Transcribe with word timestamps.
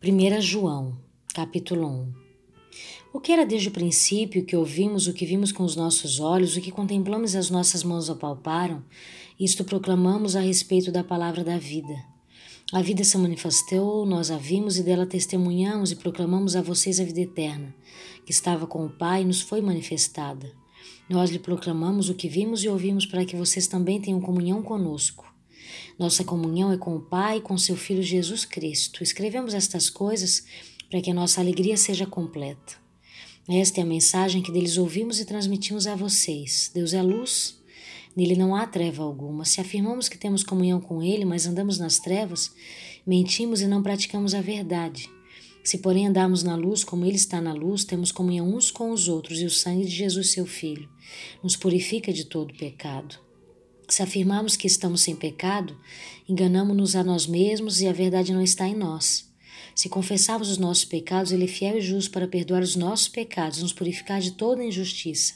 1 0.00 0.40
João, 0.40 0.96
capítulo 1.34 1.88
1 1.88 2.12
O 3.12 3.18
que 3.18 3.32
era 3.32 3.44
desde 3.44 3.66
o 3.66 3.72
princípio, 3.72 4.42
o 4.42 4.44
que 4.44 4.54
ouvimos, 4.54 5.08
o 5.08 5.12
que 5.12 5.26
vimos 5.26 5.50
com 5.50 5.64
os 5.64 5.74
nossos 5.74 6.20
olhos, 6.20 6.54
o 6.54 6.60
que 6.60 6.70
contemplamos 6.70 7.34
e 7.34 7.36
as 7.36 7.50
nossas 7.50 7.82
mãos 7.82 8.08
apalparam, 8.08 8.84
isto 9.40 9.64
proclamamos 9.64 10.36
a 10.36 10.40
respeito 10.40 10.92
da 10.92 11.02
palavra 11.02 11.42
da 11.42 11.58
vida. 11.58 11.96
A 12.72 12.80
vida 12.80 13.02
se 13.02 13.18
manifestou, 13.18 14.06
nós 14.06 14.30
a 14.30 14.36
vimos 14.36 14.78
e 14.78 14.84
dela 14.84 15.04
testemunhamos 15.04 15.90
e 15.90 15.96
proclamamos 15.96 16.54
a 16.54 16.62
vocês 16.62 17.00
a 17.00 17.04
vida 17.04 17.22
eterna, 17.22 17.74
que 18.24 18.30
estava 18.30 18.68
com 18.68 18.86
o 18.86 18.90
Pai 18.90 19.22
e 19.22 19.24
nos 19.24 19.40
foi 19.40 19.60
manifestada. 19.60 20.52
Nós 21.10 21.28
lhe 21.28 21.40
proclamamos 21.40 22.08
o 22.08 22.14
que 22.14 22.28
vimos 22.28 22.62
e 22.62 22.68
ouvimos 22.68 23.04
para 23.04 23.24
que 23.24 23.34
vocês 23.34 23.66
também 23.66 24.00
tenham 24.00 24.20
comunhão 24.20 24.62
conosco. 24.62 25.27
Nossa 25.98 26.22
comunhão 26.22 26.70
é 26.72 26.78
com 26.78 26.94
o 26.94 27.00
Pai 27.00 27.38
e 27.38 27.40
com 27.40 27.58
seu 27.58 27.76
Filho 27.76 28.04
Jesus 28.04 28.44
Cristo. 28.44 29.02
Escrevemos 29.02 29.52
estas 29.52 29.90
coisas 29.90 30.44
para 30.88 31.00
que 31.00 31.10
a 31.10 31.14
nossa 31.14 31.40
alegria 31.40 31.76
seja 31.76 32.06
completa. 32.06 32.76
Esta 33.48 33.80
é 33.80 33.82
a 33.82 33.86
mensagem 33.86 34.40
que 34.40 34.52
deles 34.52 34.78
ouvimos 34.78 35.18
e 35.18 35.24
transmitimos 35.24 35.88
a 35.88 35.96
vocês. 35.96 36.70
Deus 36.72 36.92
é 36.92 37.02
luz, 37.02 37.58
nele 38.14 38.36
não 38.36 38.54
há 38.54 38.64
treva 38.64 39.02
alguma. 39.02 39.44
Se 39.44 39.60
afirmamos 39.60 40.08
que 40.08 40.16
temos 40.16 40.44
comunhão 40.44 40.80
com 40.80 41.02
ele, 41.02 41.24
mas 41.24 41.46
andamos 41.46 41.80
nas 41.80 41.98
trevas, 41.98 42.52
mentimos 43.04 43.60
e 43.60 43.66
não 43.66 43.82
praticamos 43.82 44.34
a 44.34 44.40
verdade. 44.40 45.10
Se, 45.64 45.78
porém, 45.78 46.06
andarmos 46.06 46.44
na 46.44 46.54
luz 46.54 46.84
como 46.84 47.04
ele 47.04 47.16
está 47.16 47.40
na 47.40 47.52
luz, 47.52 47.84
temos 47.84 48.12
comunhão 48.12 48.54
uns 48.54 48.70
com 48.70 48.92
os 48.92 49.08
outros, 49.08 49.40
e 49.40 49.44
o 49.44 49.50
sangue 49.50 49.84
de 49.84 49.90
Jesus, 49.90 50.30
seu 50.30 50.46
Filho, 50.46 50.88
nos 51.42 51.56
purifica 51.56 52.12
de 52.12 52.24
todo 52.24 52.54
pecado. 52.54 53.18
Se 53.88 54.02
afirmarmos 54.02 54.54
que 54.54 54.66
estamos 54.66 55.00
sem 55.00 55.16
pecado, 55.16 55.74
enganamos-nos 56.28 56.94
a 56.94 57.02
nós 57.02 57.26
mesmos 57.26 57.80
e 57.80 57.88
a 57.88 57.92
verdade 57.92 58.34
não 58.34 58.42
está 58.42 58.68
em 58.68 58.74
nós. 58.74 59.26
Se 59.74 59.88
confessarmos 59.88 60.50
os 60.50 60.58
nossos 60.58 60.84
pecados, 60.84 61.32
Ele 61.32 61.44
é 61.44 61.48
fiel 61.48 61.78
e 61.78 61.80
justo 61.80 62.10
para 62.10 62.28
perdoar 62.28 62.62
os 62.62 62.76
nossos 62.76 63.08
pecados 63.08 63.58
e 63.58 63.62
nos 63.62 63.72
purificar 63.72 64.20
de 64.20 64.32
toda 64.32 64.62
injustiça. 64.62 65.34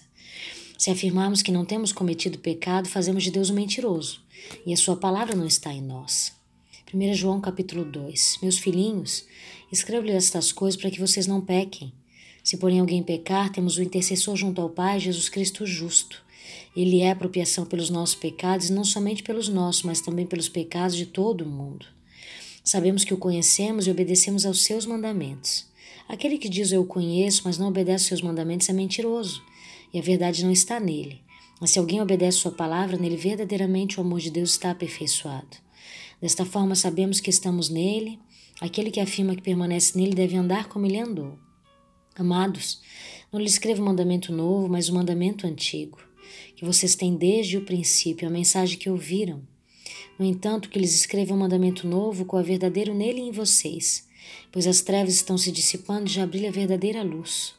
Se 0.77 0.91
afirmarmos 0.91 1.41
que 1.41 1.53
não 1.53 1.65
temos 1.65 1.93
cometido 1.93 2.39
pecado, 2.39 2.89
fazemos 2.89 3.23
de 3.23 3.31
Deus 3.31 3.49
um 3.49 3.55
mentiroso, 3.55 4.21
e 4.67 4.73
a 4.73 4.77
sua 4.77 4.97
palavra 4.97 5.35
não 5.35 5.47
está 5.47 5.73
em 5.73 5.81
nós. 5.81 6.33
1 6.93 7.15
João 7.15 7.41
capítulo 7.41 7.85
2 7.85 8.41
Meus 8.43 8.59
filhinhos, 8.59 9.25
escrevo-lhes 9.71 10.17
estas 10.17 10.53
coisas 10.53 10.79
para 10.79 10.91
que 10.91 11.01
vocês 11.01 11.27
não 11.27 11.41
pequem. 11.41 11.91
Se 12.45 12.59
porém 12.59 12.81
alguém 12.81 13.03
pecar, 13.03 13.51
temos 13.51 13.79
o 13.79 13.83
intercessor 13.83 14.37
junto 14.37 14.61
ao 14.61 14.69
Pai, 14.69 15.01
Jesus 15.01 15.31
Cristo 15.31 15.65
justo. 15.65 16.23
Ele 16.75 17.01
é 17.01 17.11
apropriação 17.11 17.67
pelos 17.67 17.91
nossos 17.91 18.15
pecados, 18.15 18.71
e 18.71 18.73
não 18.73 18.85
somente 18.85 19.23
pelos 19.23 19.49
nossos, 19.49 19.83
mas 19.83 20.01
também 20.01 20.25
pelos 20.25 20.49
pecados 20.49 20.97
de 20.97 21.05
todo 21.05 21.43
o 21.43 21.49
mundo. 21.49 21.85
Sabemos 22.65 23.05
que 23.05 23.13
o 23.13 23.19
conhecemos 23.19 23.87
e 23.87 23.91
obedecemos 23.91 24.47
aos 24.47 24.63
seus 24.63 24.87
mandamentos. 24.87 25.67
Aquele 26.09 26.39
que 26.39 26.49
diz 26.49 26.73
eu 26.73 26.83
o 26.83 26.87
conheço, 26.87 27.43
mas 27.45 27.59
não 27.59 27.69
obedece 27.69 28.05
aos 28.05 28.09
seus 28.09 28.23
mandamentos 28.23 28.69
é 28.69 28.73
mentiroso, 28.73 29.43
e 29.93 29.99
a 29.99 30.03
verdade 30.03 30.45
não 30.45 30.51
está 30.51 30.81
nele. 30.81 31.21
Mas 31.61 31.71
se 31.71 31.79
alguém 31.79 32.01
obedece 32.01 32.39
sua 32.39 32.53
palavra, 32.53 32.97
nele 32.97 33.17
verdadeiramente 33.17 33.99
o 33.99 34.01
amor 34.01 34.21
de 34.21 34.31
Deus 34.31 34.53
está 34.53 34.71
aperfeiçoado. 34.71 35.59
Desta 36.21 36.45
forma 36.45 36.75
sabemos 36.75 37.21
que 37.21 37.31
estamos 37.31 37.69
nele. 37.69 38.19
Aquele 38.61 38.91
que 38.91 39.01
afirma 39.01 39.35
que 39.35 39.43
permanece 39.43 39.97
nele 39.99 40.15
deve 40.15 40.37
andar 40.37 40.69
como 40.69 40.87
ele 40.87 40.99
andou. 40.99 41.39
Amados, 42.17 42.81
não 43.33 43.41
lhe 43.41 43.47
escrevo 43.47 43.83
um 43.83 43.87
mandamento 43.87 44.33
novo, 44.33 44.69
mas 44.69 44.89
um 44.89 44.95
mandamento 44.95 45.47
antigo 45.47 45.99
que 46.57 46.65
vocês 46.65 46.95
têm 46.95 47.17
desde 47.17 47.57
o 47.57 47.65
princípio, 47.65 48.29
a 48.29 48.31
mensagem 48.31 48.79
que 48.79 48.91
ouviram. 48.91 49.43
No 50.19 50.25
entanto, 50.25 50.69
que 50.69 50.79
lhes 50.79 50.95
escreva 50.95 51.35
um 51.35 51.39
mandamento 51.39 51.87
novo 51.87 52.25
com 52.25 52.37
a 52.37 52.43
verdadeiro 52.43 52.95
nele 52.95 53.21
e 53.21 53.29
em 53.29 53.33
vocês, 53.33 54.09
pois 54.51 54.67
as 54.67 54.81
trevas 54.81 55.15
estão 55.15 55.37
se 55.37 55.51
dissipando 55.51 56.09
e 56.09 56.13
já 56.13 56.27
brilha 56.27 56.49
a 56.49 56.53
verdadeira 56.53 57.03
luz. 57.03 57.55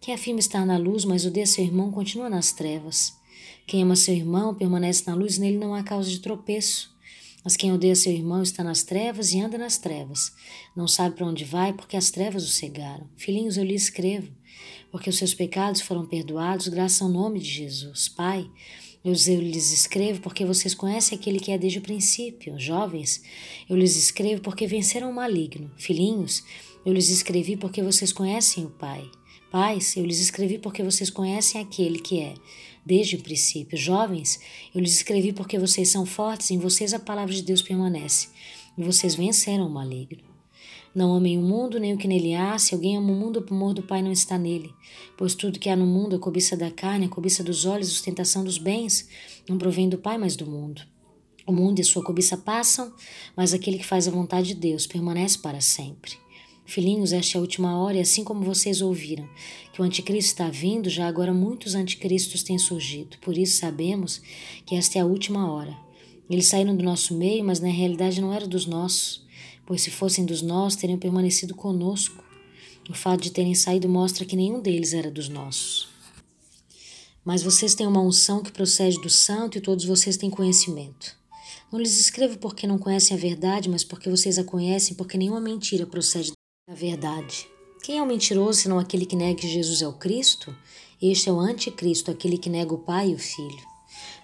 Quem 0.00 0.14
afirma 0.14 0.40
estar 0.40 0.66
na 0.66 0.76
luz, 0.76 1.04
mas 1.04 1.24
odeia 1.24 1.46
seu 1.46 1.64
irmão, 1.64 1.90
continua 1.92 2.28
nas 2.28 2.52
trevas. 2.52 3.12
Quem 3.66 3.82
ama 3.82 3.94
seu 3.94 4.14
irmão 4.14 4.54
permanece 4.54 5.04
na 5.06 5.14
luz 5.14 5.38
nele 5.38 5.58
não 5.58 5.74
há 5.74 5.82
causa 5.82 6.10
de 6.10 6.18
tropeço. 6.18 6.92
Mas 7.44 7.56
quem 7.56 7.72
odeia 7.72 7.94
seu 7.94 8.12
irmão 8.12 8.42
está 8.42 8.62
nas 8.62 8.82
trevas 8.82 9.32
e 9.32 9.40
anda 9.40 9.58
nas 9.58 9.78
trevas. 9.78 10.32
Não 10.76 10.86
sabe 10.86 11.16
para 11.16 11.26
onde 11.26 11.44
vai, 11.44 11.72
porque 11.72 11.96
as 11.96 12.10
trevas 12.10 12.44
o 12.44 12.48
cegaram. 12.48 13.08
Filhinhos, 13.16 13.56
eu 13.56 13.64
lhe 13.64 13.74
escrevo, 13.74 14.30
porque 14.92 15.08
os 15.08 15.16
seus 15.16 15.32
pecados 15.32 15.80
foram 15.80 16.04
perdoados, 16.04 16.68
graças 16.68 17.00
ao 17.00 17.08
nome 17.08 17.40
de 17.40 17.48
Jesus. 17.48 18.08
Pai, 18.08 18.48
eu 19.02 19.12
lhes 19.12 19.72
escrevo 19.72 20.20
porque 20.20 20.44
vocês 20.44 20.74
conhecem 20.74 21.18
aquele 21.18 21.40
que 21.40 21.50
é 21.50 21.58
desde 21.58 21.78
o 21.78 21.82
princípio. 21.82 22.60
Jovens, 22.60 23.22
eu 23.68 23.74
lhes 23.74 23.96
escrevo 23.96 24.42
porque 24.42 24.66
venceram 24.66 25.10
o 25.10 25.14
maligno. 25.14 25.72
Filhinhos, 25.76 26.44
eu 26.84 26.92
lhes 26.92 27.08
escrevi 27.08 27.56
porque 27.56 27.82
vocês 27.82 28.12
conhecem 28.12 28.66
o 28.66 28.70
Pai. 28.70 29.02
Pais, 29.50 29.96
eu 29.96 30.04
lhes 30.04 30.20
escrevi 30.20 30.58
porque 30.58 30.82
vocês 30.82 31.10
conhecem 31.10 31.60
aquele 31.60 31.98
que 31.98 32.20
é 32.20 32.34
desde 32.84 33.16
o 33.16 33.22
princípio. 33.22 33.76
Jovens, 33.78 34.38
eu 34.74 34.80
lhes 34.80 34.94
escrevi 34.94 35.32
porque 35.32 35.58
vocês 35.58 35.88
são 35.88 36.04
fortes, 36.04 36.50
em 36.50 36.58
vocês 36.58 36.92
a 36.92 36.98
palavra 36.98 37.34
de 37.34 37.42
Deus 37.42 37.62
permanece, 37.62 38.28
e 38.76 38.82
vocês 38.82 39.14
venceram 39.14 39.66
o 39.66 39.70
maligno. 39.70 40.31
Não 40.94 41.14
amem 41.14 41.38
o 41.38 41.42
mundo 41.42 41.80
nem 41.80 41.94
o 41.94 41.96
que 41.96 42.06
nele 42.06 42.34
há. 42.34 42.58
Se 42.58 42.74
alguém 42.74 42.96
ama 42.96 43.12
o 43.12 43.16
mundo, 43.16 43.44
o 43.50 43.54
amor 43.54 43.72
do 43.72 43.82
Pai 43.82 44.02
não 44.02 44.12
está 44.12 44.36
nele. 44.36 44.74
Pois 45.16 45.34
tudo 45.34 45.58
que 45.58 45.70
há 45.70 45.76
no 45.76 45.86
mundo, 45.86 46.16
a 46.16 46.18
cobiça 46.18 46.56
da 46.56 46.70
carne, 46.70 47.06
a 47.06 47.08
cobiça 47.08 47.42
dos 47.42 47.64
olhos, 47.64 47.88
a 47.88 47.92
ostentação 47.92 48.44
dos 48.44 48.58
bens, 48.58 49.08
não 49.48 49.56
provém 49.56 49.88
do 49.88 49.96
Pai, 49.96 50.18
mas 50.18 50.36
do 50.36 50.46
mundo. 50.46 50.82
O 51.46 51.52
mundo 51.52 51.80
e 51.80 51.84
sua 51.84 52.04
cobiça 52.04 52.36
passam, 52.36 52.92
mas 53.36 53.52
aquele 53.52 53.78
que 53.78 53.86
faz 53.86 54.06
a 54.06 54.10
vontade 54.10 54.48
de 54.48 54.54
Deus 54.54 54.86
permanece 54.86 55.38
para 55.38 55.60
sempre. 55.60 56.12
Filhinhos, 56.64 57.12
esta 57.12 57.36
é 57.36 57.38
a 57.38 57.40
última 57.40 57.76
hora, 57.78 57.96
e 57.96 58.00
assim 58.00 58.22
como 58.22 58.44
vocês 58.44 58.80
ouviram 58.80 59.28
que 59.72 59.80
o 59.80 59.84
anticristo 59.84 60.30
está 60.30 60.48
vindo, 60.48 60.88
já 60.88 61.08
agora 61.08 61.32
muitos 61.34 61.74
anticristos 61.74 62.42
têm 62.42 62.58
surgido. 62.58 63.18
Por 63.18 63.36
isso 63.36 63.58
sabemos 63.58 64.22
que 64.64 64.76
esta 64.76 64.98
é 64.98 65.00
a 65.02 65.06
última 65.06 65.50
hora. 65.50 65.76
Eles 66.30 66.46
saíram 66.46 66.76
do 66.76 66.84
nosso 66.84 67.14
meio, 67.16 67.44
mas 67.44 67.60
na 67.60 67.68
realidade 67.68 68.20
não 68.20 68.32
eram 68.32 68.48
dos 68.48 68.64
nossos, 68.64 69.21
pois 69.66 69.82
se 69.82 69.90
fossem 69.90 70.24
dos 70.24 70.42
nossos, 70.42 70.80
teriam 70.80 70.98
permanecido 70.98 71.54
conosco. 71.54 72.22
O 72.88 72.94
fato 72.94 73.22
de 73.22 73.30
terem 73.30 73.54
saído 73.54 73.88
mostra 73.88 74.24
que 74.24 74.36
nenhum 74.36 74.60
deles 74.60 74.92
era 74.92 75.10
dos 75.10 75.28
nossos. 75.28 75.88
Mas 77.24 77.42
vocês 77.42 77.74
têm 77.74 77.86
uma 77.86 78.00
unção 78.00 78.42
que 78.42 78.50
procede 78.50 79.00
do 79.00 79.08
santo 79.08 79.56
e 79.56 79.60
todos 79.60 79.84
vocês 79.84 80.16
têm 80.16 80.28
conhecimento. 80.28 81.16
Não 81.70 81.78
lhes 81.78 81.98
escrevo 82.00 82.38
porque 82.38 82.66
não 82.66 82.78
conhecem 82.78 83.16
a 83.16 83.20
verdade, 83.20 83.68
mas 83.68 83.84
porque 83.84 84.10
vocês 84.10 84.38
a 84.38 84.44
conhecem, 84.44 84.96
porque 84.96 85.16
nenhuma 85.16 85.40
mentira 85.40 85.86
procede 85.86 86.32
a 86.68 86.74
verdade. 86.74 87.46
Quem 87.82 87.98
é 87.98 88.02
o 88.02 88.06
mentiroso 88.06 88.60
senão 88.60 88.78
aquele 88.78 89.06
que 89.06 89.16
nega 89.16 89.40
que 89.40 89.48
Jesus 89.48 89.80
é 89.80 89.88
o 89.88 89.92
Cristo? 89.92 90.54
Este 91.00 91.28
é 91.28 91.32
o 91.32 91.40
anticristo, 91.40 92.10
aquele 92.10 92.36
que 92.36 92.50
nega 92.50 92.74
o 92.74 92.78
Pai 92.78 93.10
e 93.10 93.14
o 93.14 93.18
Filho. 93.18 93.72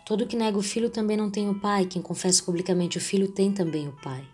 Todo 0.04 0.26
que 0.26 0.36
nega 0.36 0.58
o 0.58 0.62
Filho 0.62 0.90
também 0.90 1.16
não 1.16 1.30
tem 1.30 1.48
o 1.48 1.58
Pai, 1.58 1.86
quem 1.86 2.02
confessa 2.02 2.42
publicamente 2.42 2.98
o 2.98 3.00
Filho 3.00 3.28
tem 3.28 3.52
também 3.52 3.88
o 3.88 3.92
Pai. 3.92 4.24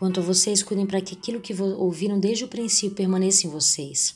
Quanto 0.00 0.18
a 0.18 0.22
vocês, 0.22 0.62
cuidem 0.62 0.86
para 0.86 1.02
que 1.02 1.12
aquilo 1.12 1.42
que 1.42 1.52
ouviram 1.62 2.18
desde 2.18 2.42
o 2.42 2.48
princípio 2.48 2.96
permaneça 2.96 3.46
em 3.46 3.50
vocês. 3.50 4.14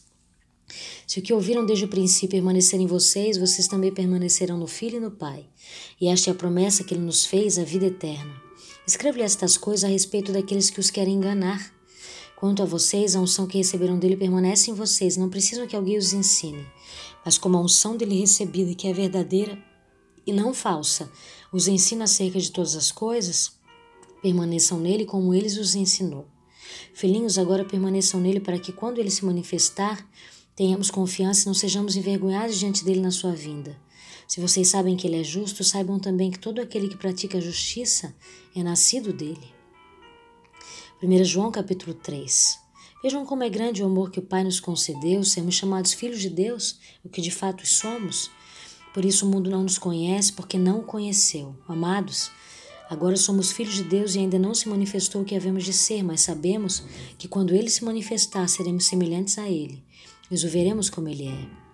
Se 1.06 1.18
o 1.18 1.22
que 1.22 1.30
ouviram 1.30 1.66
desde 1.66 1.84
o 1.84 1.88
princípio 1.88 2.30
permanecer 2.30 2.80
em 2.80 2.86
vocês, 2.86 3.36
vocês 3.36 3.68
também 3.68 3.92
permanecerão 3.92 4.56
no 4.56 4.66
Filho 4.66 4.96
e 4.96 5.00
no 5.00 5.10
Pai. 5.10 5.44
E 6.00 6.08
esta 6.08 6.30
é 6.30 6.32
a 6.32 6.34
promessa 6.34 6.82
que 6.84 6.94
ele 6.94 7.02
nos 7.02 7.26
fez, 7.26 7.58
a 7.58 7.64
vida 7.64 7.84
eterna. 7.84 8.34
Escreve-lhe 8.86 9.24
estas 9.24 9.58
coisas 9.58 9.84
a 9.84 9.88
respeito 9.88 10.32
daqueles 10.32 10.70
que 10.70 10.80
os 10.80 10.88
querem 10.88 11.16
enganar. 11.16 11.70
Quanto 12.34 12.62
a 12.62 12.66
vocês, 12.66 13.14
a 13.14 13.20
unção 13.20 13.46
que 13.46 13.58
receberam 13.58 13.98
dele 13.98 14.16
permanece 14.16 14.70
em 14.70 14.74
vocês, 14.74 15.18
não 15.18 15.28
precisam 15.28 15.66
que 15.66 15.76
alguém 15.76 15.98
os 15.98 16.14
ensine. 16.14 16.66
Mas 17.22 17.36
como 17.36 17.58
a 17.58 17.60
unção 17.60 17.94
dele 17.94 18.20
recebida, 18.20 18.74
que 18.74 18.88
é 18.88 18.92
verdadeira 18.94 19.62
e 20.26 20.32
não 20.32 20.54
falsa, 20.54 21.10
os 21.52 21.68
ensina 21.68 22.04
acerca 22.04 22.40
de 22.40 22.50
todas 22.50 22.74
as 22.74 22.90
coisas, 22.90 23.53
permaneçam 24.24 24.80
nele 24.80 25.04
como 25.04 25.34
ele 25.34 25.48
os 25.48 25.74
ensinou. 25.74 26.26
Filhinhos, 26.94 27.36
agora 27.36 27.62
permaneçam 27.62 28.18
nele 28.18 28.40
para 28.40 28.58
que 28.58 28.72
quando 28.72 28.98
ele 28.98 29.10
se 29.10 29.22
manifestar, 29.22 30.08
tenhamos 30.56 30.90
confiança 30.90 31.42
e 31.42 31.46
não 31.46 31.52
sejamos 31.52 31.94
envergonhados 31.94 32.58
diante 32.58 32.86
dele 32.86 33.00
na 33.00 33.10
sua 33.10 33.32
vinda. 33.32 33.78
Se 34.26 34.40
vocês 34.40 34.68
sabem 34.68 34.96
que 34.96 35.06
ele 35.06 35.20
é 35.20 35.22
justo, 35.22 35.62
saibam 35.62 35.98
também 35.98 36.30
que 36.30 36.38
todo 36.38 36.58
aquele 36.58 36.88
que 36.88 36.96
pratica 36.96 37.36
a 37.36 37.40
justiça 37.40 38.16
é 38.56 38.62
nascido 38.62 39.12
dele. 39.12 39.52
1 41.02 41.24
João 41.24 41.52
capítulo 41.52 41.92
3. 41.92 42.58
Vejam 43.02 43.26
como 43.26 43.42
é 43.42 43.50
grande 43.50 43.82
o 43.82 43.86
amor 43.86 44.10
que 44.10 44.20
o 44.20 44.22
Pai 44.22 44.42
nos 44.42 44.58
concedeu, 44.58 45.22
sermos 45.22 45.54
chamados 45.54 45.92
filhos 45.92 46.22
de 46.22 46.30
Deus, 46.30 46.78
o 47.04 47.10
que 47.10 47.20
de 47.20 47.30
fato 47.30 47.66
somos. 47.66 48.30
Por 48.94 49.04
isso 49.04 49.26
o 49.26 49.30
mundo 49.30 49.50
não 49.50 49.64
nos 49.64 49.76
conhece, 49.76 50.32
porque 50.32 50.56
não 50.56 50.78
o 50.78 50.84
conheceu. 50.84 51.54
Amados, 51.68 52.30
agora 52.88 53.16
somos 53.16 53.50
filhos 53.50 53.74
de 53.74 53.84
Deus 53.84 54.14
e 54.14 54.18
ainda 54.18 54.38
não 54.38 54.54
se 54.54 54.68
manifestou 54.68 55.22
o 55.22 55.24
que 55.24 55.34
havemos 55.34 55.64
de 55.64 55.72
ser, 55.72 56.02
mas 56.02 56.20
sabemos 56.20 56.84
que 57.18 57.28
quando 57.28 57.54
ele 57.54 57.68
se 57.68 57.84
manifestar, 57.84 58.48
seremos 58.48 58.86
semelhantes 58.86 59.38
a 59.38 59.48
ele, 59.48 59.82
e 60.30 60.34
o 60.34 60.48
veremos 60.48 60.90
como 60.90 61.08
ele 61.08 61.28
é. 61.28 61.64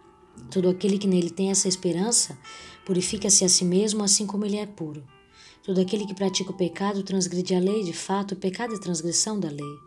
Todo 0.51 0.69
aquele 0.69 0.99
que 0.99 1.07
nele 1.07 1.31
tem 1.31 1.51
essa 1.51 1.69
esperança 1.69 2.39
purifica-se 2.85 3.45
a 3.45 3.49
si 3.49 3.65
mesmo, 3.65 4.03
assim 4.03 4.27
como 4.27 4.45
ele 4.45 4.57
é 4.57 4.67
puro. 4.67 5.05
Todo 5.63 5.81
aquele 5.81 6.07
que 6.07 6.15
pratica 6.15 6.51
o 6.51 6.57
pecado 6.57 7.03
transgride 7.03 7.55
a 7.55 7.61
lei, 7.61 7.85
de 7.85 7.93
fato, 7.93 8.33
o 8.33 8.37
pecado 8.37 8.75
é 8.75 8.79
transgressão 8.79 9.39
da 9.39 9.49
lei. 9.49 9.79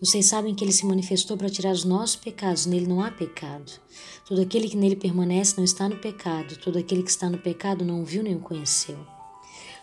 Vocês 0.00 0.26
sabem 0.26 0.54
que 0.54 0.64
ele 0.64 0.72
se 0.72 0.84
manifestou 0.84 1.36
para 1.36 1.48
tirar 1.48 1.70
os 1.70 1.84
nossos 1.84 2.16
pecados, 2.16 2.66
nele 2.66 2.88
não 2.88 3.00
há 3.00 3.10
pecado. 3.10 3.70
Todo 4.26 4.40
aquele 4.40 4.68
que 4.68 4.76
nele 4.76 4.96
permanece 4.96 5.56
não 5.56 5.64
está 5.64 5.88
no 5.88 5.96
pecado, 5.98 6.56
todo 6.56 6.78
aquele 6.78 7.04
que 7.04 7.10
está 7.10 7.30
no 7.30 7.38
pecado 7.38 7.84
não 7.84 8.02
o 8.02 8.04
viu 8.04 8.22
nem 8.22 8.34
o 8.34 8.40
conheceu. 8.40 8.98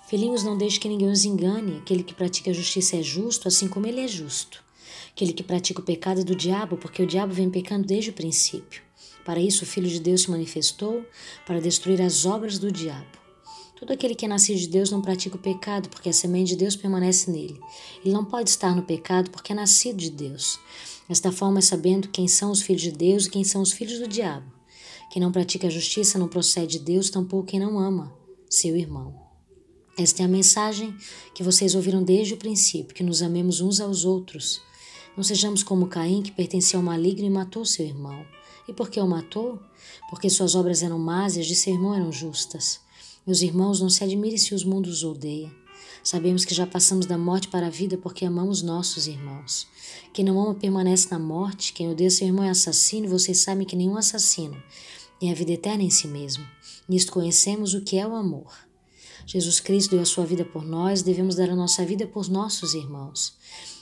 Filhinhos, 0.09 0.44
não 0.44 0.57
deixe 0.57 0.79
que 0.79 0.89
ninguém 0.89 1.11
os 1.11 1.23
engane. 1.23 1.77
Aquele 1.77 2.01
que 2.01 2.15
pratica 2.15 2.50
a 2.50 2.53
justiça 2.53 2.97
é 2.97 3.03
justo, 3.03 3.47
assim 3.47 3.67
como 3.67 3.85
ele 3.85 4.01
é 4.01 4.07
justo. 4.07 4.63
Aquele 5.11 5.31
que 5.31 5.44
pratica 5.44 5.81
o 5.81 5.83
pecado 5.83 6.21
é 6.21 6.23
do 6.23 6.35
diabo, 6.35 6.77
porque 6.77 7.03
o 7.03 7.06
diabo 7.06 7.31
vem 7.31 7.47
pecando 7.47 7.85
desde 7.85 8.09
o 8.09 8.13
princípio. 8.13 8.81
Para 9.23 9.39
isso, 9.39 9.63
o 9.63 9.67
Filho 9.67 9.88
de 9.88 10.00
Deus 10.00 10.23
se 10.23 10.31
manifestou 10.31 11.06
para 11.45 11.61
destruir 11.61 12.01
as 12.01 12.25
obras 12.25 12.57
do 12.57 12.71
diabo. 12.71 13.06
Todo 13.79 13.94
aquele 13.94 14.15
que 14.15 14.25
é 14.25 14.27
nascido 14.27 14.57
de 14.57 14.67
Deus 14.67 14.89
não 14.89 15.00
pratica 15.00 15.35
o 15.35 15.39
pecado, 15.39 15.89
porque 15.89 16.09
a 16.09 16.13
semente 16.13 16.50
de 16.50 16.55
Deus 16.55 16.75
permanece 16.75 17.29
nele. 17.29 17.59
Ele 18.03 18.12
não 18.12 18.25
pode 18.25 18.50
estar 18.50 18.75
no 18.75 18.81
pecado 18.81 19.29
porque 19.29 19.51
é 19.51 19.55
nascido 19.55 19.97
de 19.97 20.09
Deus. 20.09 20.59
Desta 21.07 21.31
forma, 21.31 21.59
é 21.59 21.62
sabendo 21.62 22.07
quem 22.07 22.27
são 22.27 22.50
os 22.50 22.63
filhos 22.63 22.81
de 22.81 22.91
Deus 22.91 23.27
e 23.27 23.29
quem 23.29 23.44
são 23.44 23.62
os 23.62 23.71
filhos 23.71 24.00
do 24.00 24.07
diabo. 24.07 24.51
Quem 25.12 25.21
não 25.21 25.31
pratica 25.31 25.67
a 25.67 25.69
justiça 25.69 26.17
não 26.17 26.27
procede 26.27 26.79
de 26.79 26.85
Deus, 26.85 27.12
tampouco 27.12 27.45
quem 27.45 27.59
não 27.59 27.77
ama 27.77 28.12
seu 28.50 28.75
irmão. 28.75 29.28
Esta 30.01 30.22
é 30.22 30.25
a 30.25 30.30
mensagem 30.30 30.96
que 31.34 31.44
vocês 31.44 31.75
ouviram 31.75 32.01
desde 32.01 32.34
o 32.34 32.38
princípio, 32.38 32.96
que 32.96 33.04
nos 33.04 33.22
amemos 33.22 33.60
uns 33.60 33.81
aos 33.81 34.06
outros. 34.06 34.62
Não 35.13 35.25
sejamos 35.25 35.62
como 35.62 35.88
Caim, 35.88 36.22
que 36.22 36.31
pertencia 36.31 36.80
ao 36.80 36.84
maligno 36.84 37.25
e 37.25 37.30
matou 37.30 37.66
seu 37.66 37.86
irmão. 37.86 38.25
E 38.66 38.72
por 38.72 38.90
que 38.90 38.98
o 38.98 39.06
matou? 39.06 39.60
Porque 40.10 40.30
suas 40.30 40.56
obras 40.56 40.84
eram 40.84 40.98
más 40.98 41.36
e 41.36 41.42
as 41.42 41.48
de 41.48 41.54
seu 41.54 41.74
irmão 41.74 41.94
eram 41.94 42.13
justas. 42.13 42.80
Meus 43.28 43.42
irmãos, 43.42 43.81
não 43.81 43.90
se 43.90 44.01
admirem 44.01 44.38
se 44.38 44.56
os 44.56 44.63
mundos 44.63 45.00
os 45.00 45.04
odeia. 45.04 45.51
Sabemos 46.01 46.46
que 46.46 46.56
já 46.56 46.66
passamos 46.66 47.06
da 47.06 47.18
morte 47.18 47.50
para 47.50 47.68
a 47.68 47.69
vida 47.69 47.98
porque 47.98 48.24
amamos 48.24 48.62
nossos 48.62 49.06
irmãos. 49.06 49.68
Quem 50.13 50.24
não 50.24 50.40
ama 50.40 50.56
permanece 50.56 51.12
na 51.12 51.19
morte, 51.19 51.74
quem 51.74 51.90
odeia 51.90 52.10
seu 52.10 52.25
irmão 52.25 52.46
é 52.46 52.50
assassino, 52.50 53.10
vocês 53.10 53.40
sabem 53.40 53.68
que 53.68 53.75
nenhum 53.75 53.98
assassino 53.98 54.56
tem 55.19 55.30
a 55.30 55.36
vida 55.36 55.51
eterna 55.51 55.84
em 55.84 55.90
si 55.90 56.07
mesmo. 56.07 56.48
Nisto 56.88 57.12
conhecemos 57.12 57.74
o 57.74 57.81
que 57.81 57.98
é 57.98 58.07
o 58.07 58.16
amor. 58.16 58.69
Jesus 59.25 59.60
Cristo 59.60 59.92
deu 59.92 60.01
a 60.01 60.06
sua 60.06 60.25
vida 60.25 60.44
por 60.44 60.66
nós, 60.66 61.01
devemos 61.01 61.36
dar 61.36 61.50
a 61.50 61.56
nossa 61.56 61.86
vida 61.86 62.07
por 62.07 62.30
nossos 62.30 62.74
irmãos. 62.74 63.33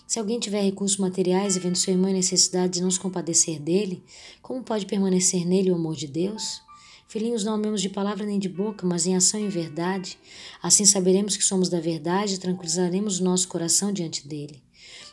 Se 0.08 0.20
alguém 0.20 0.40
tiver 0.40 0.62
recursos 0.62 0.98
materiais 0.98 1.56
e 1.56 1.60
vendo 1.60 1.76
seu 1.76 1.94
irmão 1.94 2.10
em 2.10 2.14
necessidade 2.14 2.74
de 2.74 2.82
não 2.82 2.90
se 2.90 3.00
compadecer 3.00 3.60
dele, 3.60 4.02
como 4.42 4.64
pode 4.64 4.86
permanecer 4.86 5.46
nele 5.46 5.70
o 5.70 5.76
amor 5.76 5.96
de 5.96 6.08
Deus? 6.08 6.62
Filhinhos, 7.10 7.44
não 7.44 7.54
amemos 7.54 7.82
de 7.82 7.90
palavra 7.90 8.26
nem 8.26 8.38
de 8.40 8.50
boca, 8.50 8.86
mas 8.86 9.06
em 9.06 9.16
ação 9.16 9.40
e 9.40 9.44
em 9.44 9.50
verdade. 9.50 10.18
Assim 10.62 10.86
saberemos 10.86 11.36
que 11.38 11.44
somos 11.44 11.70
da 11.70 11.80
verdade 11.80 12.36
e 12.36 12.38
tranquilizaremos 12.38 13.20
o 13.20 13.24
nosso 13.24 13.48
coração 13.48 13.92
diante 13.92 14.28
dele, 14.28 14.62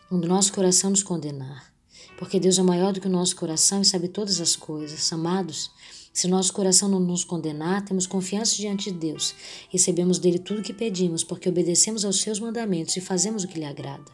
quando 0.08 0.24
o 0.24 0.28
nosso 0.28 0.52
coração 0.52 0.90
nos 0.90 1.02
condenar. 1.02 1.72
Porque 2.16 2.38
Deus 2.38 2.58
é 2.58 2.62
maior 2.62 2.92
do 2.92 3.00
que 3.00 3.06
o 3.06 3.10
nosso 3.10 3.34
coração 3.34 3.80
e 3.80 3.84
sabe 3.84 4.08
todas 4.08 4.40
as 4.40 4.54
coisas. 4.54 5.12
Amados, 5.12 5.70
se 6.14 6.28
nosso 6.28 6.52
coração 6.52 6.88
não 6.88 7.00
nos 7.00 7.24
condenar, 7.24 7.84
temos 7.84 8.06
confiança 8.06 8.54
diante 8.54 8.92
de 8.92 8.96
Deus. 8.96 9.34
Recebemos 9.68 10.20
dele 10.20 10.38
tudo 10.38 10.60
o 10.60 10.62
que 10.62 10.72
pedimos, 10.72 11.24
porque 11.24 11.48
obedecemos 11.48 12.04
aos 12.04 12.20
seus 12.20 12.38
mandamentos 12.38 12.96
e 12.96 13.00
fazemos 13.00 13.42
o 13.42 13.48
que 13.48 13.58
lhe 13.58 13.64
agrada. 13.64 14.12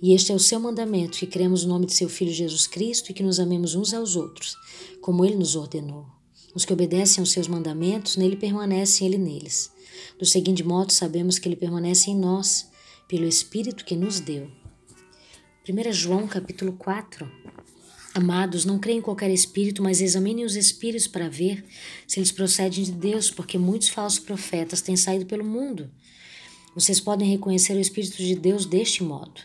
E 0.00 0.14
este 0.14 0.32
é 0.32 0.34
o 0.34 0.38
seu 0.38 0.58
mandamento: 0.58 1.18
que 1.18 1.26
cremos 1.26 1.62
no 1.62 1.74
nome 1.74 1.84
de 1.84 1.92
seu 1.92 2.08
Filho 2.08 2.32
Jesus 2.32 2.66
Cristo 2.66 3.10
e 3.10 3.14
que 3.14 3.22
nos 3.22 3.38
amemos 3.38 3.74
uns 3.74 3.92
aos 3.92 4.16
outros, 4.16 4.56
como 5.02 5.26
ele 5.26 5.36
nos 5.36 5.56
ordenou. 5.56 6.06
Os 6.54 6.64
que 6.64 6.72
obedecem 6.72 7.20
aos 7.20 7.32
seus 7.32 7.48
mandamentos, 7.48 8.16
nele 8.16 8.36
permanecem 8.36 9.06
ele 9.06 9.18
neles. 9.18 9.70
Do 10.18 10.24
seguinte 10.24 10.64
modo, 10.64 10.90
sabemos 10.90 11.38
que 11.38 11.48
ele 11.48 11.56
permanece 11.56 12.10
em 12.10 12.16
nós, 12.16 12.66
pelo 13.06 13.26
Espírito 13.26 13.84
que 13.84 13.94
nos 13.94 14.20
deu. 14.20 14.50
1 15.68 15.92
João 15.92 16.26
capítulo 16.26 16.72
4 16.72 17.30
Amados, 18.14 18.66
não 18.66 18.78
creem 18.78 18.98
em 18.98 19.02
qualquer 19.02 19.30
espírito, 19.30 19.82
mas 19.82 20.02
examinem 20.02 20.44
os 20.44 20.54
espíritos 20.54 21.06
para 21.06 21.30
ver 21.30 21.64
se 22.06 22.18
eles 22.18 22.30
procedem 22.30 22.84
de 22.84 22.92
Deus, 22.92 23.30
porque 23.30 23.56
muitos 23.56 23.88
falsos 23.88 24.18
profetas 24.18 24.82
têm 24.82 24.96
saído 24.96 25.24
pelo 25.24 25.44
mundo. 25.44 25.90
Vocês 26.74 27.00
podem 27.00 27.30
reconhecer 27.30 27.74
o 27.74 27.80
Espírito 27.80 28.16
de 28.18 28.34
Deus 28.34 28.66
deste 28.66 29.02
modo. 29.02 29.40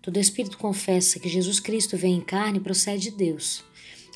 Todo 0.00 0.18
espírito 0.18 0.56
confessa 0.56 1.18
que 1.18 1.28
Jesus 1.28 1.60
Cristo 1.60 1.96
vem 1.96 2.16
em 2.16 2.20
carne 2.20 2.58
e 2.58 2.62
procede 2.62 3.10
de 3.10 3.16
Deus. 3.16 3.62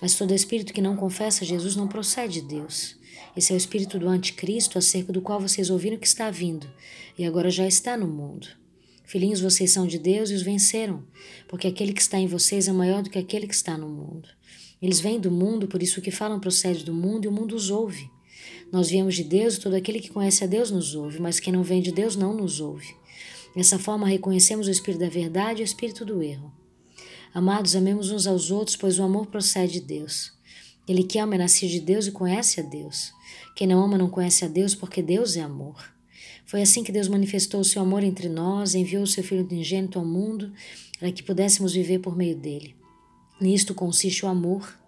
Mas 0.01 0.15
todo 0.15 0.35
espírito 0.35 0.73
que 0.73 0.81
não 0.81 0.97
confessa 0.97 1.45
Jesus 1.45 1.77
não 1.77 1.87
procede 1.87 2.41
de 2.41 2.49
Deus. 2.49 2.97
Esse 3.37 3.53
é 3.53 3.55
o 3.55 3.59
espírito 3.59 3.99
do 3.99 4.09
anticristo, 4.09 4.79
acerca 4.79 5.13
do 5.13 5.21
qual 5.21 5.41
vocês 5.41 5.71
ouviram 5.71 5.99
que 5.99 6.07
está 6.07 6.31
vindo, 6.31 6.71
e 7.19 7.25
agora 7.25 7.51
já 7.51 7.67
está 7.67 7.97
no 7.97 8.07
mundo. 8.07 8.49
Filhinhos, 9.05 9.41
vocês 9.41 9.71
são 9.71 9.87
de 9.87 9.99
Deus 9.99 10.31
e 10.31 10.35
os 10.35 10.43
venceram, 10.43 11.05
porque 11.49 11.67
aquele 11.67 11.93
que 11.93 12.01
está 12.01 12.19
em 12.19 12.27
vocês 12.27 12.69
é 12.69 12.73
maior 12.73 13.03
do 13.03 13.11
que 13.11 13.19
aquele 13.19 13.47
que 13.47 13.55
está 13.55 13.77
no 13.77 13.89
mundo. 13.89 14.29
Eles 14.81 15.01
vêm 15.01 15.21
do 15.21 15.31
mundo, 15.31 15.69
por 15.69 15.83
isso 15.83 16.01
o 16.01 16.03
que 16.03 16.11
falam 16.11 16.41
procede 16.41 16.85
do 16.85 16.95
mundo 16.95 17.25
e 17.25 17.29
o 17.29 17.33
mundo 17.33 17.55
os 17.55 17.71
ouve. 17.71 18.11
Nós 18.73 18.89
viemos 18.89 19.15
de 19.15 19.23
Deus 19.23 19.57
e 19.57 19.61
todo 19.61 19.75
aquele 19.75 20.01
que 20.01 20.11
conhece 20.11 20.43
a 20.43 20.47
Deus 20.47 20.71
nos 20.71 20.95
ouve, 20.95 21.21
mas 21.21 21.39
quem 21.39 21.53
não 21.53 21.63
vem 21.63 21.83
de 21.83 21.93
Deus 21.93 22.17
não 22.17 22.35
nos 22.35 22.61
ouve. 22.61 22.95
Dessa 23.55 23.79
forma, 23.79 24.09
reconhecemos 24.09 24.67
o 24.67 24.71
espírito 24.71 25.01
da 25.01 25.09
verdade 25.09 25.61
e 25.61 25.63
o 25.63 25.65
espírito 25.65 26.05
do 26.05 26.23
erro. 26.23 26.53
Amados, 27.35 27.77
amemos 27.77 28.11
uns 28.11 28.27
aos 28.27 28.51
outros, 28.51 28.77
pois 28.77 28.99
o 28.99 29.03
amor 29.03 29.27
procede 29.27 29.75
de 29.75 29.81
Deus. 29.81 30.33
Ele 30.89 31.05
que 31.05 31.19
ama 31.19 31.35
é 31.35 31.39
nascido 31.39 31.71
de 31.71 31.81
Deus 31.81 32.07
e 32.07 32.13
conhece 32.13 32.61
a 32.61 32.63
Deus. 32.63 33.13
Quem 33.55 33.67
não 33.67 33.85
ama 33.85 33.97
não 33.97 34.09
conhece 34.09 34.45
a 34.45 34.49
Deus, 34.49 34.75
porque 34.75 35.03
Deus 35.03 35.37
é 35.37 35.41
amor. 35.41 35.93
Foi 36.47 36.63
assim 36.63 36.85
que 36.85 36.93
Deus 36.93 37.09
manifestou 37.09 37.61
o 37.61 37.65
seu 37.65 37.83
amor 37.83 38.03
entre 38.03 38.29
nós, 38.29 38.75
enviou 38.75 39.03
o 39.03 39.07
seu 39.07 39.25
Filho 39.25 39.45
unigênito 39.45 39.99
ao 39.99 40.05
mundo, 40.05 40.53
para 40.99 41.11
que 41.11 41.23
pudéssemos 41.23 41.73
viver 41.73 41.99
por 41.99 42.17
meio 42.17 42.37
dele. 42.37 42.77
Nisto 43.41 43.75
consiste 43.75 44.25
o 44.25 44.29
amor, 44.29 44.79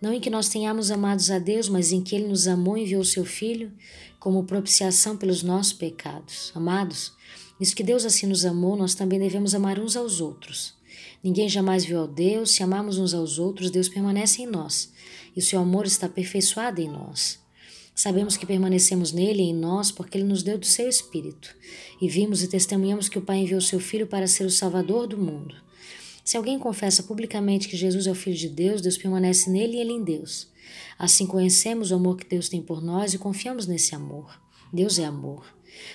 não 0.00 0.12
em 0.12 0.20
que 0.20 0.30
nós 0.30 0.48
tenhamos 0.48 0.90
amados 0.90 1.30
a 1.30 1.38
Deus, 1.38 1.68
mas 1.68 1.92
em 1.92 2.02
que 2.02 2.16
ele 2.16 2.26
nos 2.26 2.48
amou 2.48 2.76
e 2.76 2.82
enviou 2.82 3.02
o 3.02 3.04
seu 3.04 3.24
Filho 3.24 3.70
como 4.18 4.44
propiciação 4.44 5.16
pelos 5.16 5.42
nossos 5.42 5.72
pecados. 5.72 6.50
Amados, 6.54 7.12
visto 7.60 7.76
que 7.76 7.84
Deus 7.84 8.04
assim 8.04 8.26
nos 8.26 8.44
amou, 8.44 8.76
nós 8.76 8.94
também 8.94 9.18
devemos 9.18 9.54
amar 9.54 9.78
uns 9.78 9.96
aos 9.96 10.20
outros. 10.20 10.74
Ninguém 11.22 11.48
jamais 11.48 11.84
viu 11.84 12.00
ao 12.00 12.08
Deus. 12.08 12.50
Se 12.52 12.62
amarmos 12.62 12.98
uns 12.98 13.14
aos 13.14 13.38
outros, 13.38 13.70
Deus 13.70 13.88
permanece 13.88 14.42
em 14.42 14.46
nós, 14.46 14.92
e 15.36 15.38
o 15.38 15.42
seu 15.42 15.60
amor 15.60 15.86
está 15.86 16.06
aperfeiçoado 16.06 16.80
em 16.80 16.88
nós. 16.88 17.41
Sabemos 17.94 18.36
que 18.36 18.46
permanecemos 18.46 19.12
nele 19.12 19.42
e 19.42 19.50
em 19.50 19.54
nós 19.54 19.92
porque 19.92 20.16
ele 20.16 20.24
nos 20.24 20.42
deu 20.42 20.56
do 20.58 20.66
seu 20.66 20.88
Espírito. 20.88 21.54
E 22.00 22.08
vimos 22.08 22.42
e 22.42 22.48
testemunhamos 22.48 23.08
que 23.08 23.18
o 23.18 23.22
Pai 23.22 23.38
enviou 23.38 23.60
seu 23.60 23.78
Filho 23.78 24.06
para 24.06 24.26
ser 24.26 24.44
o 24.44 24.50
Salvador 24.50 25.06
do 25.06 25.18
mundo. 25.18 25.54
Se 26.24 26.36
alguém 26.36 26.58
confessa 26.58 27.02
publicamente 27.02 27.68
que 27.68 27.76
Jesus 27.76 28.06
é 28.06 28.10
o 28.10 28.14
Filho 28.14 28.36
de 28.36 28.48
Deus, 28.48 28.80
Deus 28.80 28.96
permanece 28.96 29.50
nele 29.50 29.76
e 29.76 29.80
ele 29.80 29.92
em 29.92 30.02
Deus. 30.02 30.48
Assim 30.98 31.26
conhecemos 31.26 31.90
o 31.90 31.96
amor 31.96 32.16
que 32.16 32.28
Deus 32.28 32.48
tem 32.48 32.62
por 32.62 32.82
nós 32.82 33.12
e 33.12 33.18
confiamos 33.18 33.66
nesse 33.66 33.94
amor. 33.94 34.40
Deus 34.72 34.98
é 34.98 35.04
amor. 35.04 35.44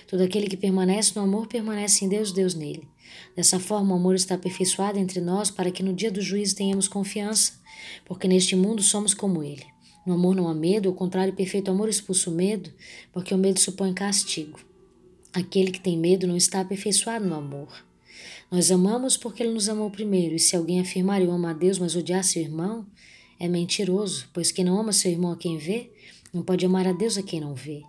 Todo 0.06 0.22
aquele 0.22 0.48
que 0.48 0.56
permanece 0.56 1.12
no 1.16 1.22
amor 1.22 1.46
permanece 1.46 2.04
em 2.04 2.08
Deus, 2.08 2.32
Deus 2.32 2.54
nele. 2.54 2.88
Dessa 3.34 3.58
forma, 3.58 3.94
o 3.94 3.96
amor 3.96 4.14
está 4.14 4.34
aperfeiçoado 4.34 4.98
entre 4.98 5.20
nós 5.20 5.50
para 5.50 5.70
que 5.70 5.82
no 5.82 5.94
dia 5.94 6.10
do 6.10 6.20
juízo 6.20 6.56
tenhamos 6.56 6.88
confiança, 6.88 7.54
porque 8.04 8.28
neste 8.28 8.54
mundo 8.54 8.82
somos 8.82 9.14
como 9.14 9.42
ele. 9.42 9.64
No 10.06 10.14
amor 10.14 10.34
não 10.34 10.48
há 10.48 10.54
medo, 10.54 10.88
ao 10.88 10.94
contrário, 10.94 11.34
perfeito 11.34 11.70
amor 11.70 11.88
expulsa 11.88 12.30
o 12.30 12.34
medo, 12.34 12.70
porque 13.12 13.34
o 13.34 13.38
medo 13.38 13.60
supõe 13.60 13.92
castigo. 13.92 14.58
Aquele 15.32 15.70
que 15.70 15.80
tem 15.80 15.98
medo 15.98 16.26
não 16.26 16.36
está 16.36 16.60
aperfeiçoado 16.60 17.26
no 17.26 17.34
amor. 17.34 17.68
Nós 18.50 18.70
amamos 18.70 19.16
porque 19.16 19.42
ele 19.42 19.52
nos 19.52 19.68
amou 19.68 19.90
primeiro, 19.90 20.34
e 20.34 20.38
se 20.38 20.56
alguém 20.56 20.80
afirmar 20.80 21.20
eu 21.20 21.30
amo 21.30 21.46
a 21.46 21.52
Deus, 21.52 21.78
mas 21.78 21.94
odiar 21.94 22.24
seu 22.24 22.42
irmão, 22.42 22.86
é 23.38 23.46
mentiroso, 23.46 24.28
pois 24.32 24.50
quem 24.50 24.64
não 24.64 24.80
ama 24.80 24.92
seu 24.92 25.10
irmão 25.10 25.32
a 25.32 25.36
quem 25.36 25.58
vê, 25.58 25.92
não 26.32 26.42
pode 26.42 26.64
amar 26.64 26.86
a 26.86 26.92
Deus 26.92 27.18
a 27.18 27.22
quem 27.22 27.40
não 27.40 27.54
vê. 27.54 27.82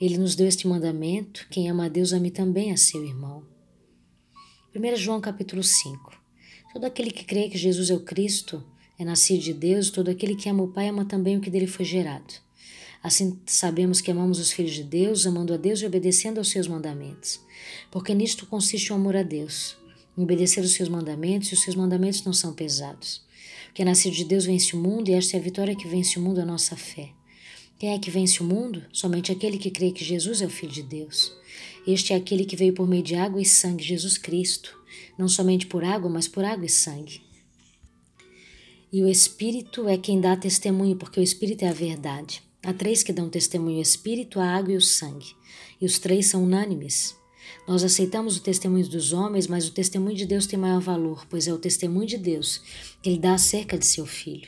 Ele 0.00 0.18
nos 0.18 0.34
deu 0.34 0.46
este 0.46 0.66
mandamento: 0.66 1.46
quem 1.50 1.68
ama 1.70 1.86
a 1.86 1.88
Deus, 1.88 2.12
ame 2.12 2.30
também 2.30 2.72
a 2.72 2.76
seu 2.76 3.04
irmão. 3.04 3.42
1 4.74 4.96
João 4.96 5.20
capítulo 5.20 5.62
5 5.62 6.12
Todo 6.72 6.84
aquele 6.84 7.12
que 7.12 7.24
crê 7.24 7.48
que 7.48 7.56
Jesus 7.56 7.90
é 7.90 7.94
o 7.94 8.00
Cristo 8.00 8.62
é 8.98 9.04
nascido 9.04 9.42
de 9.42 9.52
Deus, 9.52 9.90
todo 9.90 10.08
aquele 10.08 10.36
que 10.36 10.48
ama 10.48 10.62
o 10.62 10.68
Pai 10.68 10.88
ama 10.88 11.04
também 11.04 11.36
o 11.36 11.40
que 11.40 11.50
dele 11.50 11.66
foi 11.66 11.84
gerado. 11.84 12.34
Assim 13.02 13.38
sabemos 13.44 14.00
que 14.00 14.10
amamos 14.10 14.38
os 14.38 14.50
filhos 14.50 14.72
de 14.72 14.82
Deus, 14.82 15.26
amando 15.26 15.52
a 15.52 15.56
Deus 15.56 15.80
e 15.80 15.86
obedecendo 15.86 16.38
aos 16.38 16.48
seus 16.48 16.66
mandamentos. 16.66 17.40
Porque 17.90 18.14
nisto 18.14 18.46
consiste 18.46 18.92
o 18.92 18.96
amor 18.96 19.14
a 19.14 19.22
Deus, 19.22 19.76
em 20.16 20.22
obedecer 20.22 20.64
os 20.64 20.72
seus 20.72 20.88
mandamentos, 20.88 21.50
e 21.50 21.54
os 21.54 21.62
seus 21.62 21.76
mandamentos 21.76 22.24
não 22.24 22.32
são 22.32 22.54
pesados. 22.54 23.22
Que 23.74 23.82
é 23.82 23.84
nascido 23.84 24.14
de 24.14 24.24
Deus 24.24 24.46
vence 24.46 24.74
o 24.74 24.80
mundo, 24.80 25.10
e 25.10 25.12
esta 25.12 25.36
é 25.36 25.40
a 25.40 25.42
vitória 25.42 25.76
que 25.76 25.86
vence 25.86 26.18
o 26.18 26.22
mundo, 26.22 26.40
a 26.40 26.46
nossa 26.46 26.76
fé. 26.76 27.10
Quem 27.78 27.92
é 27.92 27.98
que 27.98 28.10
vence 28.10 28.40
o 28.40 28.46
mundo? 28.46 28.84
Somente 28.92 29.32
aquele 29.32 29.58
que 29.58 29.70
crê 29.70 29.90
que 29.90 30.04
Jesus 30.04 30.40
é 30.40 30.46
o 30.46 30.50
Filho 30.50 30.72
de 30.72 30.82
Deus. 30.82 31.32
Este 31.86 32.12
é 32.12 32.16
aquele 32.16 32.44
que 32.44 32.56
veio 32.56 32.72
por 32.72 32.88
meio 32.88 33.02
de 33.02 33.16
água 33.16 33.42
e 33.42 33.44
sangue, 33.44 33.84
Jesus 33.84 34.16
Cristo, 34.16 34.78
não 35.18 35.28
somente 35.28 35.66
por 35.66 35.84
água, 35.84 36.08
mas 36.08 36.26
por 36.26 36.44
água 36.44 36.64
e 36.64 36.70
sangue. 36.70 37.20
E 38.94 39.02
o 39.02 39.08
Espírito 39.08 39.88
é 39.88 39.98
quem 39.98 40.20
dá 40.20 40.36
testemunho, 40.36 40.94
porque 40.94 41.18
o 41.18 41.22
Espírito 41.22 41.64
é 41.64 41.68
a 41.68 41.72
verdade. 41.72 42.40
Há 42.62 42.72
três 42.72 43.02
que 43.02 43.12
dão 43.12 43.28
testemunho: 43.28 43.78
o 43.78 43.82
Espírito, 43.82 44.38
a 44.38 44.46
água 44.46 44.72
e 44.72 44.76
o 44.76 44.80
sangue. 44.80 45.34
E 45.80 45.84
os 45.84 45.98
três 45.98 46.26
são 46.26 46.44
unânimes. 46.44 47.16
Nós 47.66 47.82
aceitamos 47.82 48.36
o 48.36 48.40
testemunho 48.40 48.86
dos 48.86 49.12
homens, 49.12 49.48
mas 49.48 49.66
o 49.66 49.72
testemunho 49.72 50.14
de 50.14 50.24
Deus 50.24 50.46
tem 50.46 50.56
maior 50.56 50.80
valor, 50.80 51.26
pois 51.28 51.48
é 51.48 51.52
o 51.52 51.58
testemunho 51.58 52.06
de 52.06 52.16
Deus 52.16 52.62
que 53.02 53.10
ele 53.10 53.18
dá 53.18 53.34
acerca 53.34 53.76
de 53.76 53.84
seu 53.84 54.06
filho. 54.06 54.46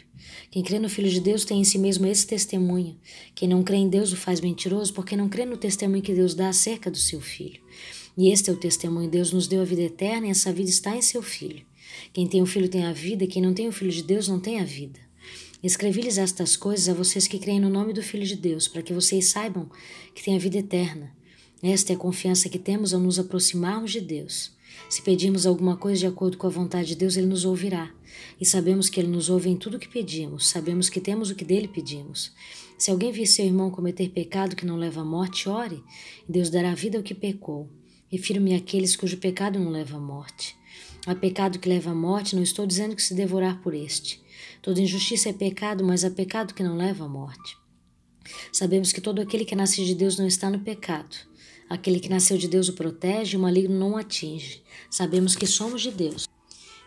Quem 0.49 0.63
crê 0.63 0.79
no 0.79 0.89
Filho 0.89 1.11
de 1.11 1.21
Deus 1.21 1.45
tem 1.45 1.61
em 1.61 1.65
si 1.65 1.77
mesmo 1.77 2.07
esse 2.07 2.25
testemunho. 2.25 2.97
Quem 3.35 3.49
não 3.49 3.65
crê 3.65 3.79
em 3.79 3.89
Deus 3.89 4.13
o 4.13 4.17
faz 4.17 4.41
mentiroso, 4.41 4.95
porque 4.95 5.17
não 5.17 5.29
crê 5.29 5.45
no 5.45 5.57
testemunho 5.57 6.05
que 6.05 6.15
Deus 6.15 6.37
dá 6.37 6.51
acerca 6.51 6.89
do 6.89 6.99
seu 6.99 7.21
filho. 7.21 7.61
E 8.17 8.31
este 8.31 8.49
é 8.49 8.53
o 8.53 8.57
testemunho: 8.57 9.11
Deus 9.11 9.33
nos 9.33 9.49
deu 9.49 9.61
a 9.61 9.65
vida 9.65 9.83
eterna 9.83 10.29
e 10.29 10.31
essa 10.31 10.53
vida 10.53 10.71
está 10.71 10.97
em 10.97 11.03
seu 11.03 11.21
filho. 11.21 11.67
Quem 12.13 12.27
tem 12.27 12.43
o 12.43 12.47
filho 12.47 12.69
tem 12.69 12.85
a 12.85 12.93
vida, 12.93 13.27
quem 13.27 13.43
não 13.43 13.55
tem 13.55 13.69
o 13.69 13.73
filho 13.73 13.91
de 13.91 14.03
Deus 14.03 14.29
não 14.29 14.41
tem 14.41 14.61
a 14.61 14.65
vida. 14.65 15.01
Escrevi-lhes 15.63 16.19
estas 16.19 16.57
coisas 16.57 16.89
a 16.89 16.95
vocês 16.95 17.27
que 17.27 17.39
creem 17.39 17.61
no 17.61 17.71
nome 17.71 17.93
do 17.93 18.03
Filho 18.03 18.25
de 18.25 18.37
Deus, 18.37 18.69
para 18.69 18.83
que 18.83 18.93
vocês 18.93 19.27
saibam 19.27 19.69
que 20.15 20.23
têm 20.23 20.37
a 20.37 20.39
vida 20.39 20.59
eterna. 20.59 21.13
Esta 21.63 21.93
é 21.93 21.97
a 21.97 21.99
confiança 21.99 22.49
que 22.49 22.59
temos 22.59 22.93
ao 22.93 23.01
nos 23.01 23.19
aproximarmos 23.19 23.91
de 23.91 24.01
Deus. 24.01 24.53
Se 24.89 25.03
pedirmos 25.03 25.47
alguma 25.47 25.77
coisa 25.77 26.01
de 26.01 26.07
acordo 26.07 26.37
com 26.37 26.47
a 26.47 26.51
vontade 26.51 26.89
de 26.89 26.97
Deus, 26.97 27.17
Ele 27.17 27.27
nos 27.27 27.45
ouvirá. 27.45 27.91
E 28.41 28.45
sabemos 28.45 28.89
que 28.89 29.01
Ele 29.01 29.09
nos 29.09 29.31
ouve 29.31 29.49
em 29.49 29.57
tudo 29.57 29.77
o 29.77 29.81
que 29.81 29.89
pedimos, 29.89 30.49
sabemos 30.49 30.89
que 30.89 31.01
temos 31.01 31.31
o 31.31 31.35
que 31.35 31.45
dele 31.45 31.67
pedimos. 31.67 32.33
Se 32.79 32.91
alguém 32.91 33.11
vir 33.11 33.27
seu 33.27 33.45
irmão 33.45 33.71
cometer 33.71 34.11
pecado 34.11 34.55
que 34.55 34.67
não 34.67 34.77
leva 34.77 35.01
à 35.01 35.05
morte, 35.05 35.49
ore, 35.49 35.83
e 36.29 36.33
Deus 36.33 36.51
dará 36.51 36.75
vida 36.75 36.99
ao 36.99 37.03
que 37.03 37.15
pecou. 37.15 37.69
Refiro-me 38.09 38.55
àqueles 38.55 38.95
cujo 38.95 39.17
pecado 39.17 39.59
não 39.59 39.71
leva 39.71 39.97
à 39.97 40.01
morte. 40.01 40.56
Há 41.07 41.15
pecado 41.15 41.61
que 41.61 41.69
leva 41.69 41.93
à 41.93 41.95
morte, 41.95 42.35
não 42.35 42.43
estou 42.43 42.67
dizendo 42.67 42.97
que 42.97 43.03
se 43.03 43.15
devorar 43.15 43.63
por 43.63 43.73
este. 43.73 44.21
Toda 44.61 44.81
injustiça 44.81 45.29
é 45.29 45.33
pecado, 45.33 45.85
mas 45.85 46.05
há 46.05 46.11
pecado 46.11 46.53
que 46.53 46.65
não 46.65 46.77
leva 46.77 47.05
à 47.05 47.09
morte. 47.09 47.57
Sabemos 48.51 48.91
que 48.91 49.01
todo 49.01 49.21
aquele 49.21 49.45
que 49.45 49.55
nasce 49.55 49.85
de 49.85 49.95
Deus 49.95 50.19
não 50.19 50.27
está 50.27 50.51
no 50.51 50.59
pecado. 50.59 51.17
Aquele 51.71 52.01
que 52.01 52.09
nasceu 52.09 52.37
de 52.37 52.49
Deus 52.49 52.69
o 52.69 52.73
protege 52.73 53.35
e 53.35 53.37
o 53.37 53.41
maligno 53.41 53.79
não 53.79 53.93
o 53.93 53.97
atinge. 53.97 54.65
Sabemos 54.91 55.37
que 55.37 55.47
somos 55.47 55.81
de 55.81 55.93
Deus 55.93 56.27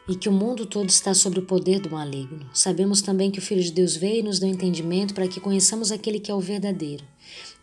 e 0.09 0.15
que 0.15 0.27
o 0.27 0.33
mundo 0.33 0.65
todo 0.65 0.89
está 0.89 1.13
sob 1.13 1.39
o 1.39 1.45
poder 1.45 1.79
do 1.79 1.89
maligno. 1.89 2.49
Sabemos 2.53 3.01
também 3.01 3.31
que 3.31 3.39
o 3.39 3.41
Filho 3.41 3.63
de 3.63 3.71
Deus 3.71 3.95
veio 3.95 4.19
e 4.19 4.23
nos 4.23 4.39
deu 4.39 4.49
entendimento 4.49 5.13
para 5.13 5.29
que 5.29 5.39
conheçamos 5.39 5.93
aquele 5.93 6.19
que 6.19 6.29
é 6.29 6.33
o 6.33 6.41
verdadeiro. 6.41 7.05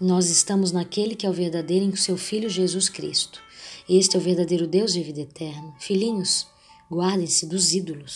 Nós 0.01 0.31
estamos 0.31 0.73
naquele 0.73 1.15
que 1.15 1.27
é 1.27 1.29
o 1.29 1.35
verdadeiro 1.35 1.85
em 1.85 1.95
seu 1.97 2.17
Filho 2.17 2.49
Jesus 2.49 2.89
Cristo. 2.89 3.45
Este 3.89 4.17
é 4.17 4.19
o 4.19 4.23
verdadeiro 4.23 4.67
Deus 4.67 4.93
de 4.93 5.01
vida 5.01 5.21
eterna. 5.21 5.73
Filhinhos, 5.79 6.49
guardem-se 6.91 7.47
dos 7.47 7.73
ídolos. 7.73 8.15